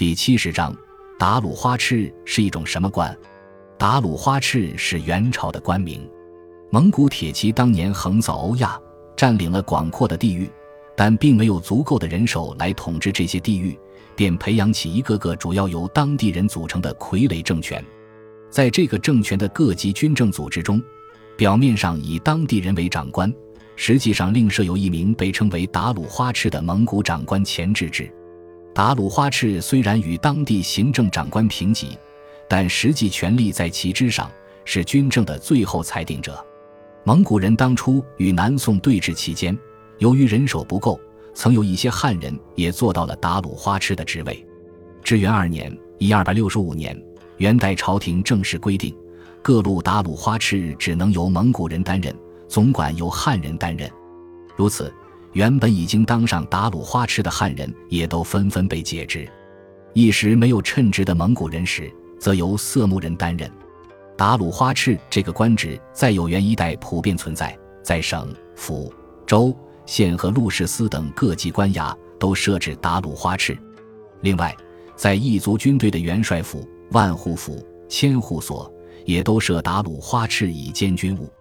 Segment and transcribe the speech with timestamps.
[0.00, 0.74] 第七十章，
[1.18, 3.14] 达鲁花赤是一种什么官？
[3.76, 6.08] 达鲁花赤是元朝的官名。
[6.70, 8.80] 蒙古铁骑当年横扫欧亚，
[9.14, 10.50] 占领了广阔的地域，
[10.96, 13.78] 但并没有足够的人手来统治这些地域，
[14.16, 17.84] 便培养起一个个主要由当地人组成的傀儡政权。
[18.48, 20.82] 在这个政权的各级军政组织中，
[21.36, 23.30] 表面上以当地人为长官，
[23.76, 28.10] 实际上另设有一名被称为达鲁花赤的蒙古长官前置制。
[28.72, 31.98] 达鲁花赤虽然与当地行政长官平级，
[32.48, 34.30] 但实际权力在其之上，
[34.64, 36.44] 是军政的最后裁定者。
[37.04, 39.58] 蒙古人当初与南宋对峙期间，
[39.98, 41.00] 由于人手不够，
[41.34, 44.46] 曾有一些汉人也做到了达鲁花赤的职位。
[45.02, 46.96] 至元二年（一二六十五年），
[47.38, 48.96] 元代朝廷正式规定，
[49.42, 52.14] 各路达鲁花赤只能由蒙古人担任，
[52.46, 53.90] 总管由汉人担任。
[54.56, 54.92] 如此。
[55.32, 59.28] 原本已经当上达鲁花赤的汉人，也都纷纷被解职。
[59.92, 63.50] 一时没有称职的蒙古人时，则由色目人担任。
[64.16, 68.92] 达鲁花赤这个官职在有元一代普遍存在，在省、府、
[69.26, 69.56] 州、
[69.86, 73.56] 县和路、市司等各级官衙都设置达鲁花赤。
[74.20, 74.54] 另外，
[74.94, 78.70] 在异族军队的元帅府、万户府、千户所，
[79.06, 81.32] 也都设达鲁花赤以监军务。